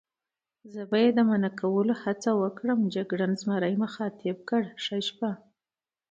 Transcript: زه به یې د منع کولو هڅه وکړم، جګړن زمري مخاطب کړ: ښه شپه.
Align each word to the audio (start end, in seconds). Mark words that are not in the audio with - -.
زه 0.73 0.81
به 0.89 0.97
یې 1.03 1.09
د 1.17 1.19
منع 1.29 1.51
کولو 1.61 1.93
هڅه 2.03 2.29
وکړم، 2.41 2.79
جګړن 2.95 3.31
زمري 3.41 3.73
مخاطب 3.83 4.37
کړ: 4.49 4.63
ښه 4.83 4.97
شپه. 5.07 5.31